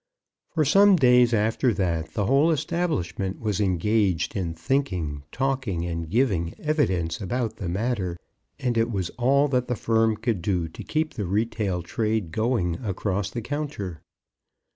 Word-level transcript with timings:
For 0.55 0.65
some 0.65 0.95
days 0.95 1.31
after 1.31 1.75
that 1.75 2.15
the 2.15 2.25
whole 2.25 2.49
establishment 2.49 3.39
was 3.39 3.61
engaged 3.61 4.35
in 4.35 4.55
thinking, 4.55 5.21
talking, 5.31 5.85
and 5.85 6.09
giving 6.09 6.55
evidence 6.59 7.21
about 7.21 7.57
the 7.57 7.69
matter, 7.69 8.17
and 8.57 8.79
it 8.79 8.89
was 8.89 9.11
all 9.11 9.47
that 9.49 9.67
the 9.67 9.75
firm 9.75 10.15
could 10.17 10.41
do 10.41 10.67
to 10.67 10.83
keep 10.83 11.13
the 11.13 11.27
retail 11.27 11.83
trade 11.83 12.31
going 12.31 12.77
across 12.83 13.29
the 13.29 13.41
counter. 13.43 14.01